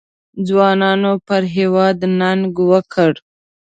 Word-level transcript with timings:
ځوانانو 0.47 1.11
پر 1.27 1.41
هېواد 1.55 1.97
ننګ 2.19 2.53
وکړ. 2.71 3.11